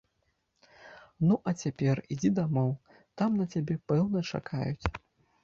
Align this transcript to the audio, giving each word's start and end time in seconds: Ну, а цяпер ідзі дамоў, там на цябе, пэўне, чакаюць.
Ну, 1.31 1.37
а 1.51 1.53
цяпер 1.65 2.01
ідзі 2.15 2.31
дамоў, 2.41 2.73
там 3.23 3.37
на 3.43 3.49
цябе, 3.55 3.79
пэўне, 3.93 4.27
чакаюць. 4.35 4.85